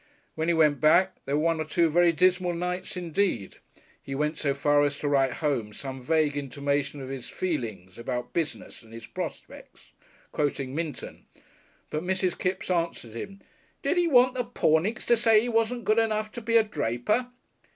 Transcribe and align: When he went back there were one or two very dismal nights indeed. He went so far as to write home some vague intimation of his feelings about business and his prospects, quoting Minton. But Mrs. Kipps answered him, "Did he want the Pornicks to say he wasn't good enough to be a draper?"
When 0.33 0.47
he 0.47 0.53
went 0.55 0.81
back 0.81 1.23
there 1.25 1.35
were 1.37 1.43
one 1.43 1.61
or 1.61 1.63
two 1.63 1.87
very 1.87 2.11
dismal 2.11 2.55
nights 2.55 2.97
indeed. 2.97 3.57
He 4.01 4.15
went 4.15 4.35
so 4.35 4.55
far 4.55 4.81
as 4.83 4.97
to 4.97 5.07
write 5.07 5.33
home 5.33 5.73
some 5.73 6.01
vague 6.01 6.35
intimation 6.35 7.01
of 7.01 7.09
his 7.09 7.29
feelings 7.29 7.99
about 7.99 8.33
business 8.33 8.81
and 8.81 8.93
his 8.93 9.05
prospects, 9.05 9.91
quoting 10.31 10.73
Minton. 10.73 11.27
But 11.91 12.01
Mrs. 12.01 12.35
Kipps 12.35 12.71
answered 12.71 13.13
him, 13.15 13.41
"Did 13.83 13.95
he 13.97 14.07
want 14.07 14.33
the 14.33 14.43
Pornicks 14.43 15.05
to 15.05 15.15
say 15.15 15.39
he 15.39 15.49
wasn't 15.49 15.85
good 15.85 15.99
enough 15.99 16.31
to 16.31 16.41
be 16.41 16.57
a 16.57 16.63
draper?" 16.63 17.27